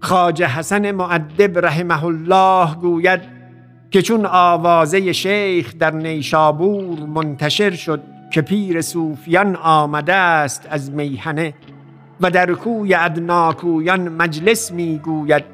خاجه 0.00 0.46
حسن 0.46 0.90
معدب 0.90 1.58
رحمه 1.58 2.04
الله 2.04 2.74
گوید 2.74 3.20
که 3.90 4.02
چون 4.02 4.26
آوازه 4.26 5.12
شیخ 5.12 5.74
در 5.78 5.90
نیشابور 5.90 6.98
منتشر 7.00 7.70
شد 7.70 8.02
که 8.30 8.42
پیر 8.42 8.80
صوفیان 8.80 9.56
آمده 9.56 10.14
است 10.14 10.68
از 10.70 10.90
میهنه 10.90 11.54
و 12.20 12.30
در 12.30 12.52
کوی 12.52 12.94
ادناکویان 12.94 14.08
مجلس 14.08 14.72
می‌گوید 14.72 15.44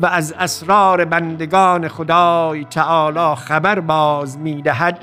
و 0.00 0.06
از 0.06 0.34
اسرار 0.38 1.04
بندگان 1.04 1.88
خدای 1.88 2.64
تعالی 2.64 3.34
خبر 3.34 3.80
باز 3.80 4.38
می‌دهد 4.38 4.98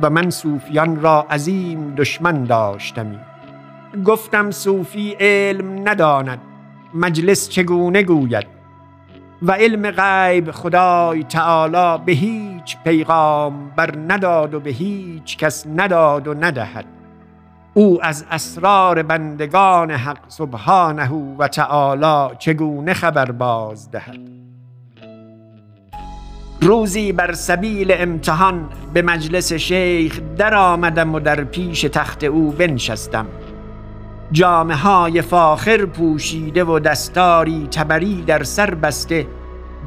و 0.00 0.10
من 0.10 0.30
صوفیان 0.30 1.00
را 1.00 1.26
عظیم 1.30 1.94
دشمن 1.94 2.44
داشتمی. 2.44 3.18
گفتم 4.04 4.50
صوفی 4.50 5.16
علم 5.20 5.88
نداند. 5.88 6.40
مجلس 6.94 7.48
چگونه 7.48 8.02
گوید؟ 8.02 8.46
و 9.42 9.52
علم 9.52 9.90
غیب 9.90 10.50
خدای 10.50 11.22
تعالی 11.22 12.04
به 12.06 12.12
هیچ 12.12 12.76
پیغام 12.84 13.70
بر 13.76 13.94
نداد 14.08 14.54
و 14.54 14.60
به 14.60 14.70
هیچ 14.70 15.36
کس 15.36 15.66
نداد 15.76 16.28
و 16.28 16.34
ندهد. 16.34 16.84
او 17.74 18.04
از 18.04 18.24
اسرار 18.30 19.02
بندگان 19.02 19.90
حق 19.90 20.18
سبحانه 20.28 21.10
و 21.38 21.48
تعالی 21.48 22.36
چگونه 22.38 22.94
خبر 22.94 23.30
باز 23.30 23.90
دهد؟ 23.90 24.18
روزی 26.60 27.12
بر 27.12 27.32
سبیل 27.32 27.92
امتحان 27.92 28.68
به 28.94 29.02
مجلس 29.02 29.52
شیخ 29.52 30.20
در 30.36 30.54
آمدم 30.54 31.14
و 31.14 31.20
در 31.20 31.44
پیش 31.44 31.80
تخت 31.80 32.24
او 32.24 32.50
بنشستم. 32.50 33.26
جامعه 34.32 34.76
های 34.76 35.22
فاخر 35.22 35.86
پوشیده 35.86 36.64
و 36.64 36.78
دستاری 36.78 37.68
تبری 37.70 38.22
در 38.22 38.42
سر 38.42 38.74
بسته 38.74 39.26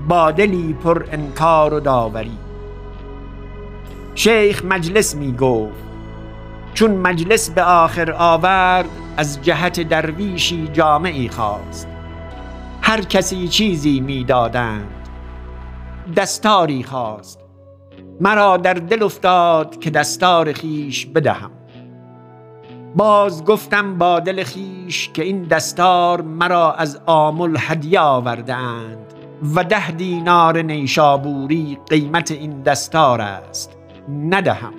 با 0.08 0.32
دلی 0.32 0.74
پر 0.74 1.06
انکار 1.12 1.74
و 1.74 1.80
داوری. 1.80 2.38
شیخ 4.16 4.66
مجلس 4.66 5.16
می 5.16 5.32
گفت 5.32 5.84
چون 6.74 6.92
مجلس 6.92 7.50
به 7.50 7.64
آخر 7.64 8.12
آورد 8.12 8.90
از 9.18 9.42
جهت 9.42 9.82
درویشی 9.82 10.68
جامعی 10.68 11.30
خواست. 11.30 11.88
هر 12.82 13.02
کسی 13.02 13.48
چیزی 13.48 14.00
می‌دادند 14.00 15.10
دستاری 16.16 16.84
خواست. 16.84 17.40
مرا 18.22 18.58
در 18.58 18.74
دل 18.74 19.04
افتاد 19.04 19.80
که 19.80 19.90
دستار 19.90 20.54
خیش 20.54 21.06
بدهم. 21.06 21.52
باز 22.96 23.46
گفتم 23.46 23.98
با 23.98 24.20
دل 24.20 24.44
خیش 24.44 25.10
که 25.14 25.24
این 25.24 25.44
دستار 25.44 26.22
مرا 26.22 26.74
از 26.74 27.00
آمل 27.06 27.56
هدیه 27.60 28.00
آوردهاند 28.00 28.98
و 29.56 29.64
ده 29.64 29.92
دینار 29.92 30.62
نیشابوری 30.62 31.78
قیمت 31.90 32.32
این 32.32 32.62
دستار 32.62 33.22
است. 33.22 33.78
ندهم. 34.30 34.74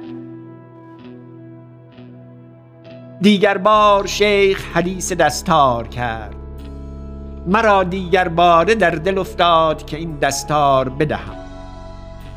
دیگر 3.21 3.59
بار 3.59 4.07
شیخ 4.07 4.77
حدیث 4.77 5.13
دستار 5.13 5.89
کرد. 5.89 6.35
مرا 7.47 7.85
دیگر 7.85 8.29
باره 8.29 8.75
در 8.75 8.91
دل 8.91 9.19
افتاد 9.19 9.87
که 9.87 9.97
این 9.97 10.19
دستار 10.19 10.89
بدهم. 10.89 11.37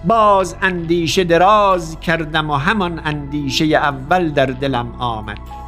باز 0.06 0.56
اندیشه 0.62 1.24
دراز 1.24 2.00
کردم 2.00 2.50
و 2.50 2.54
همان 2.54 3.02
اندیشه 3.06 3.66
اول 3.66 4.30
در 4.30 4.46
دلم 4.46 4.96
آمد. 5.00 5.65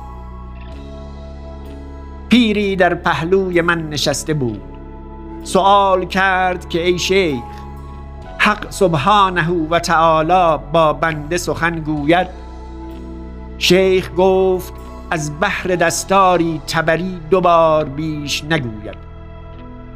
پیری 2.38 2.76
در 2.76 2.94
پهلوی 2.94 3.62
من 3.62 3.90
نشسته 3.90 4.34
بود. 4.34 4.62
سوال 5.44 6.06
کرد 6.06 6.70
که 6.70 6.86
ای 6.86 7.00
شیخ 7.00 7.44
حق 8.38 8.72
سبحانه 8.72 9.50
و 9.70 9.80
تعالی 9.80 10.64
با 10.74 10.94
بنده 10.94 11.38
سخن 11.38 11.80
گوید؟ 11.80 12.28
شیخ 13.58 14.12
گفت 14.18 14.74
از 15.12 15.40
بحر 15.40 15.76
دستاری 15.76 16.62
تبری 16.68 17.20
دوبار 17.30 17.86
بیش 17.86 18.44
نگوید. 18.44 18.98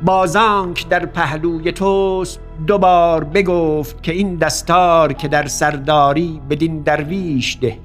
بازانک 0.05 0.89
در 0.89 1.05
پهلوی 1.05 1.71
توست 1.71 2.39
دوبار 2.67 3.23
بگفت 3.23 4.03
که 4.03 4.11
این 4.11 4.35
دستار 4.35 5.13
که 5.13 5.27
در 5.27 5.47
سرداری 5.47 6.41
بدین 6.49 6.81
درویش 6.81 7.57
ده. 7.61 7.77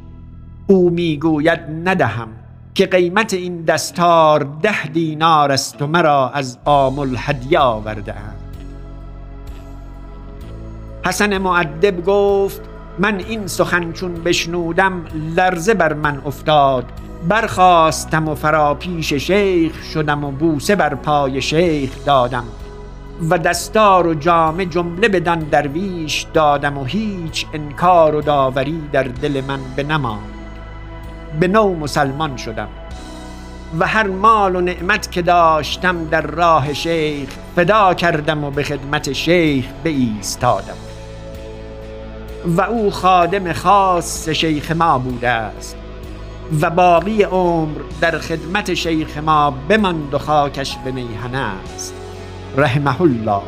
او 0.66 0.90
می‌گوید 0.90 1.60
ندهم. 1.84 2.45
که 2.76 2.86
قیمت 2.86 3.34
این 3.34 3.62
دستار 3.62 4.46
ده 4.62 4.86
دینار 4.86 5.52
است 5.52 5.82
و 5.82 5.86
مرا 5.86 6.28
از 6.28 6.58
آمل 6.64 7.14
هدیه 7.18 7.58
آورده 7.58 8.14
حسن 11.04 11.38
معدب 11.38 12.04
گفت 12.04 12.60
من 12.98 13.18
این 13.18 13.46
سخن 13.46 13.92
چون 13.92 14.14
بشنودم 14.14 15.04
لرزه 15.36 15.74
بر 15.74 15.92
من 15.92 16.22
افتاد. 16.26 16.84
برخواستم 17.28 18.28
و 18.28 18.34
فراپیش 18.34 19.12
شیخ 19.12 19.82
شدم 19.82 20.24
و 20.24 20.30
بوسه 20.30 20.76
بر 20.76 20.94
پای 20.94 21.42
شیخ 21.42 21.90
دادم. 22.04 22.44
و 23.30 23.38
دستار 23.38 24.06
و 24.06 24.14
جامه 24.14 24.66
جمله 24.66 25.08
بدان 25.08 25.38
درویش 25.38 26.26
دادم 26.34 26.78
و 26.78 26.84
هیچ 26.84 27.46
انکار 27.52 28.14
و 28.14 28.20
داوری 28.20 28.82
در 28.92 29.02
دل 29.02 29.42
من 29.48 29.60
به 29.76 29.82
نماند 29.82 30.35
به 31.40 31.48
نو 31.48 31.74
مسلمان 31.74 32.36
شدم 32.36 32.68
و 33.78 33.86
هر 33.86 34.06
مال 34.06 34.56
و 34.56 34.60
نعمت 34.60 35.12
که 35.12 35.22
داشتم 35.22 36.04
در 36.04 36.22
راه 36.22 36.72
شیخ 36.74 37.28
فدا 37.56 37.94
کردم 37.94 38.44
و 38.44 38.50
به 38.50 38.62
خدمت 38.62 39.12
شیخ 39.12 39.64
به 39.82 39.90
ایستادم 39.90 40.76
و 42.46 42.60
او 42.60 42.90
خادم 42.90 43.52
خاص 43.52 44.28
شیخ 44.28 44.70
ما 44.70 44.98
بوده 44.98 45.28
است 45.28 45.76
و 46.60 46.70
باقی 46.70 47.22
عمر 47.22 47.78
در 48.00 48.18
خدمت 48.18 48.74
شیخ 48.74 49.18
ما 49.18 49.50
بماند 49.68 50.14
و 50.14 50.18
خاکش 50.18 50.76
به 50.84 50.92
میهنه 50.92 51.38
است. 51.38 51.94
رحمه 52.56 53.00
الله. 53.02 53.42